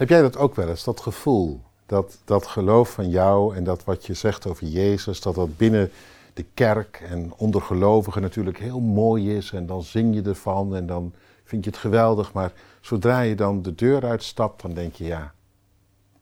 Heb 0.00 0.08
jij 0.08 0.22
dat 0.22 0.36
ook 0.36 0.54
wel 0.54 0.68
eens, 0.68 0.84
dat 0.84 1.00
gevoel? 1.00 1.60
Dat, 1.86 2.18
dat 2.24 2.46
geloof 2.46 2.90
van 2.92 3.10
jou 3.10 3.56
en 3.56 3.64
dat 3.64 3.84
wat 3.84 4.06
je 4.06 4.14
zegt 4.14 4.46
over 4.46 4.66
Jezus, 4.66 5.20
dat 5.20 5.34
dat 5.34 5.56
binnen 5.56 5.90
de 6.34 6.44
kerk 6.54 7.02
en 7.08 7.32
onder 7.36 7.62
gelovigen 7.62 8.22
natuurlijk 8.22 8.58
heel 8.58 8.80
mooi 8.80 9.36
is. 9.36 9.52
En 9.52 9.66
dan 9.66 9.82
zing 9.82 10.14
je 10.14 10.22
ervan 10.22 10.76
en 10.76 10.86
dan 10.86 11.12
vind 11.44 11.64
je 11.64 11.70
het 11.70 11.78
geweldig. 11.78 12.32
Maar 12.32 12.52
zodra 12.80 13.20
je 13.20 13.34
dan 13.34 13.62
de 13.62 13.74
deur 13.74 14.04
uitstapt, 14.04 14.62
dan 14.62 14.72
denk 14.74 14.94
je, 14.94 15.04
ja, 15.04 15.34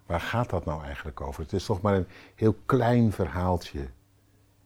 waar 0.07 0.21
gaat 0.21 0.51
dat 0.51 0.65
nou 0.65 0.83
eigenlijk 0.85 1.21
over? 1.21 1.43
Het 1.43 1.53
is 1.53 1.65
toch 1.65 1.81
maar 1.81 1.95
een 1.95 2.09
heel 2.35 2.57
klein 2.67 3.13
verhaaltje. 3.13 3.89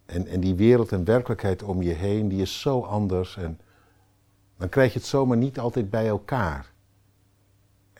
En, 0.07 0.27
en 0.27 0.41
die 0.41 0.55
wereld 0.55 0.93
en 0.93 1.05
werkelijkheid 1.05 1.63
om 1.63 1.83
je 1.83 1.93
heen, 1.93 2.29
die 2.29 2.43
is 2.43 2.61
zo 2.61 2.81
anders. 2.81 3.37
En 3.37 3.61
dan 4.59 4.69
krijg 4.69 4.93
je 4.93 4.99
het 4.99 5.09
zomaar 5.09 5.37
niet 5.37 5.59
altijd 5.59 5.91
bij 5.91 6.09
elkaar. 6.09 6.71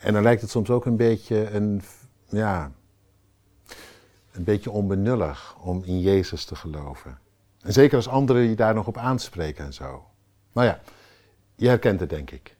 En 0.03 0.12
dan 0.12 0.23
lijkt 0.23 0.41
het 0.41 0.50
soms 0.50 0.71
ook 0.71 0.84
een 0.84 0.96
beetje 0.96 1.50
een, 1.50 1.82
ja, 2.29 2.73
een 4.33 4.45
beetje 4.45 4.70
onbenullig 4.70 5.56
om 5.61 5.83
in 5.84 6.01
Jezus 6.01 6.45
te 6.45 6.55
geloven. 6.55 7.19
En 7.61 7.73
zeker 7.73 7.97
als 7.97 8.09
anderen 8.09 8.42
je 8.42 8.55
daar 8.55 8.75
nog 8.75 8.87
op 8.87 8.97
aanspreken 8.97 9.65
en 9.65 9.73
zo. 9.73 10.05
Nou 10.52 10.66
ja, 10.66 10.80
je 11.55 11.69
herkent 11.69 12.01
het 12.01 12.11
denk 12.11 12.30
ik. 12.30 12.56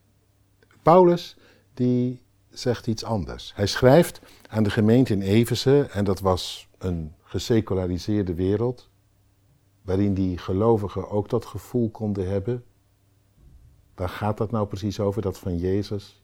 Paulus, 0.83 1.37
die 1.75 2.23
zegt 2.51 2.87
iets 2.87 3.05
anders. 3.05 3.53
Hij 3.55 3.67
schrijft 3.67 4.21
aan 4.49 4.63
de 4.63 4.71
gemeente 4.71 5.13
in 5.13 5.23
Efeze, 5.23 5.89
en 5.91 6.05
dat 6.05 6.21
was 6.21 6.69
een 6.79 7.15
geseculariseerde 7.23 8.35
wereld, 8.35 8.91
waarin 9.83 10.15
die 10.15 10.39
gelovigen 10.39 11.11
ook 11.11 11.29
dat 11.29 11.45
gevoel 11.45 11.91
konden 11.91 12.29
hebben. 12.29 12.65
Waar 13.95 14.09
gaat 14.09 14.39
dat 14.39 14.51
nou 14.51 14.67
precies 14.67 15.01
over, 15.01 15.23
dat 15.23 15.39
van 15.39 15.59
Jezus? 15.59 16.22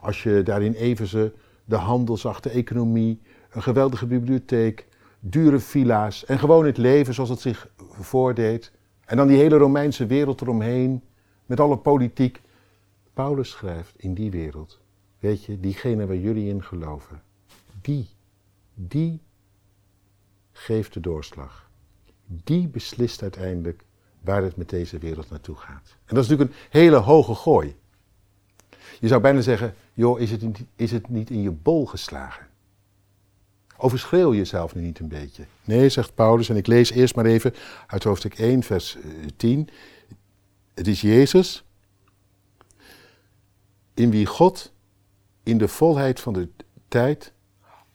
Als 0.00 0.22
je 0.22 0.42
daar 0.42 0.62
in 0.62 0.72
Efeze 0.72 1.32
de 1.64 1.76
handel 1.76 2.16
zag, 2.16 2.40
de 2.40 2.50
economie, 2.50 3.20
een 3.50 3.62
geweldige 3.62 4.06
bibliotheek, 4.06 4.86
dure 5.20 5.58
villa's 5.58 6.24
en 6.24 6.38
gewoon 6.38 6.66
het 6.66 6.76
leven 6.76 7.14
zoals 7.14 7.30
het 7.30 7.40
zich 7.40 7.68
voordeed. 7.78 8.72
En 9.04 9.16
dan 9.16 9.26
die 9.26 9.36
hele 9.36 9.56
Romeinse 9.56 10.06
wereld 10.06 10.40
eromheen, 10.40 11.02
met 11.46 11.60
alle 11.60 11.76
politiek. 11.78 12.40
Paulus 13.14 13.50
schrijft 13.50 13.94
in 13.96 14.14
die 14.14 14.30
wereld, 14.30 14.80
weet 15.18 15.44
je, 15.44 15.60
diegene 15.60 16.06
waar 16.06 16.16
jullie 16.16 16.48
in 16.48 16.62
geloven, 16.62 17.22
die, 17.80 18.08
die 18.74 19.20
geeft 20.52 20.92
de 20.92 21.00
doorslag. 21.00 21.70
Die 22.26 22.68
beslist 22.68 23.22
uiteindelijk 23.22 23.84
waar 24.20 24.42
het 24.42 24.56
met 24.56 24.68
deze 24.68 24.98
wereld 24.98 25.30
naartoe 25.30 25.56
gaat. 25.56 25.96
En 26.04 26.14
dat 26.14 26.24
is 26.24 26.30
natuurlijk 26.30 26.50
een 26.50 26.80
hele 26.80 26.96
hoge 26.96 27.34
gooi. 27.34 27.76
Je 29.02 29.08
zou 29.08 29.20
bijna 29.20 29.40
zeggen, 29.40 29.74
joh, 29.92 30.20
is 30.20 30.30
het, 30.30 30.42
is 30.76 30.92
het 30.92 31.08
niet 31.08 31.30
in 31.30 31.42
je 31.42 31.50
bol 31.50 31.86
geslagen? 31.86 32.46
Overschreeuw 33.76 34.34
jezelf 34.34 34.74
nu 34.74 34.80
niet 34.80 34.98
een 34.98 35.08
beetje. 35.08 35.44
Nee, 35.64 35.88
zegt 35.88 36.14
Paulus, 36.14 36.48
en 36.48 36.56
ik 36.56 36.66
lees 36.66 36.90
eerst 36.90 37.14
maar 37.14 37.24
even 37.24 37.54
uit 37.86 38.04
hoofdstuk 38.04 38.38
1, 38.38 38.62
vers 38.62 38.96
10. 39.36 39.68
Eh, 39.68 39.74
het 40.74 40.86
is 40.86 41.00
Jezus, 41.00 41.64
in 43.94 44.10
wie 44.10 44.26
God 44.26 44.72
in 45.42 45.58
de 45.58 45.68
volheid 45.68 46.20
van 46.20 46.32
de 46.32 46.48
tijd 46.88 47.32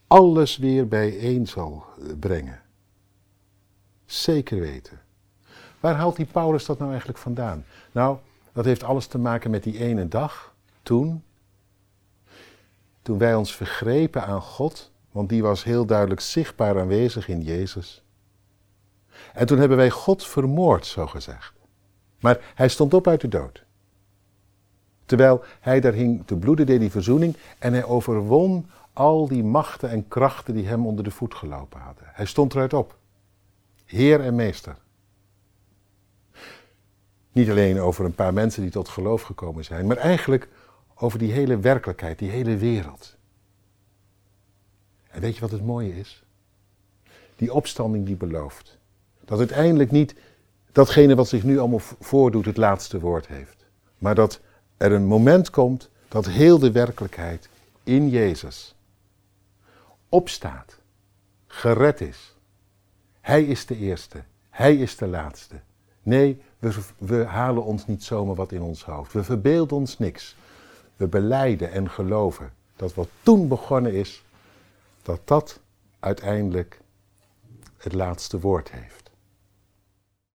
alles 0.07 0.57
weer 0.57 0.87
bijeen 0.87 1.47
zal 1.47 1.85
eh, 1.99 2.07
brengen. 2.19 2.61
Zeker 4.05 4.59
weten. 4.59 5.01
Waar 5.79 5.95
haalt 5.95 6.15
die 6.15 6.25
Paulus 6.25 6.65
dat 6.65 6.77
nou 6.77 6.89
eigenlijk 6.89 7.19
vandaan? 7.19 7.65
Nou, 7.91 8.17
dat 8.53 8.65
heeft 8.65 8.83
alles 8.83 9.07
te 9.07 9.17
maken 9.17 9.51
met 9.51 9.63
die 9.63 9.77
ene 9.79 10.07
dag, 10.07 10.55
toen, 10.87 11.23
toen 13.01 13.17
wij 13.17 13.35
ons 13.35 13.55
vergrepen 13.55 14.25
aan 14.25 14.41
God 14.41 14.91
want 15.17 15.29
die 15.29 15.41
was 15.41 15.63
heel 15.63 15.85
duidelijk 15.85 16.21
zichtbaar 16.21 16.79
aanwezig 16.79 17.27
in 17.27 17.41
Jezus. 17.41 18.03
En 19.33 19.45
toen 19.45 19.59
hebben 19.59 19.77
wij 19.77 19.89
God 19.89 20.25
vermoord, 20.25 20.85
zo 20.85 21.07
gezegd. 21.07 21.53
Maar 22.19 22.51
hij 22.55 22.67
stond 22.67 22.93
op 22.93 23.07
uit 23.07 23.21
de 23.21 23.27
dood. 23.27 23.63
Terwijl 25.05 25.43
hij 25.59 25.79
daar 25.79 25.93
hing 25.93 26.27
te 26.27 26.35
bloeden, 26.35 26.65
deed 26.65 26.79
die 26.79 26.91
verzoening 26.91 27.35
en 27.59 27.73
hij 27.73 27.83
overwon 27.83 28.69
al 28.93 29.27
die 29.27 29.43
machten 29.43 29.89
en 29.89 30.07
krachten 30.07 30.53
die 30.53 30.67
hem 30.67 30.85
onder 30.85 31.03
de 31.03 31.11
voet 31.11 31.35
gelopen 31.35 31.79
hadden. 31.79 32.03
Hij 32.07 32.25
stond 32.25 32.53
eruit 32.53 32.73
op. 32.73 32.97
Heer 33.85 34.21
en 34.21 34.35
meester. 34.35 34.75
Niet 37.31 37.49
alleen 37.49 37.79
over 37.79 38.05
een 38.05 38.15
paar 38.15 38.33
mensen 38.33 38.61
die 38.61 38.71
tot 38.71 38.89
geloof 38.89 39.21
gekomen 39.21 39.63
zijn, 39.63 39.87
maar 39.87 39.97
eigenlijk 39.97 40.49
over 40.99 41.19
die 41.19 41.31
hele 41.31 41.57
werkelijkheid, 41.57 42.19
die 42.19 42.29
hele 42.29 42.57
wereld. 42.57 43.15
En 45.07 45.21
weet 45.21 45.35
je 45.35 45.41
wat 45.41 45.51
het 45.51 45.65
mooie 45.65 45.97
is? 45.97 46.23
Die 47.35 47.53
opstanding 47.53 48.05
die 48.05 48.15
belooft. 48.15 48.77
Dat 49.25 49.39
uiteindelijk 49.39 49.91
niet 49.91 50.15
datgene 50.71 51.15
wat 51.15 51.27
zich 51.27 51.43
nu 51.43 51.59
allemaal 51.59 51.81
voordoet 51.99 52.45
het 52.45 52.57
laatste 52.57 52.99
woord 52.99 53.27
heeft. 53.27 53.65
Maar 53.97 54.15
dat 54.15 54.39
er 54.77 54.91
een 54.91 55.05
moment 55.05 55.49
komt 55.49 55.89
dat 56.07 56.25
heel 56.25 56.59
de 56.59 56.71
werkelijkheid 56.71 57.49
in 57.83 58.09
Jezus 58.09 58.75
opstaat, 60.09 60.77
gered 61.47 62.01
is. 62.01 62.35
Hij 63.21 63.43
is 63.43 63.65
de 63.65 63.77
eerste, 63.77 64.23
hij 64.49 64.75
is 64.75 64.97
de 64.97 65.07
laatste. 65.07 65.55
Nee, 66.03 66.41
we, 66.59 66.73
we 66.97 67.23
halen 67.23 67.63
ons 67.63 67.87
niet 67.87 68.03
zomaar 68.03 68.35
wat 68.35 68.51
in 68.51 68.61
ons 68.61 68.83
hoofd. 68.83 69.13
We 69.13 69.23
verbeelden 69.23 69.77
ons 69.77 69.97
niks. 69.97 70.35
We 70.97 71.07
beleiden 71.07 71.71
en 71.71 71.89
geloven 71.89 72.53
dat 72.75 72.93
wat 72.93 73.07
toen 73.21 73.47
begonnen 73.47 73.93
is, 73.93 74.23
dat 75.01 75.19
dat 75.23 75.59
uiteindelijk 75.99 76.79
het 77.77 77.93
laatste 77.93 78.39
woord 78.39 78.71
heeft. 78.71 79.06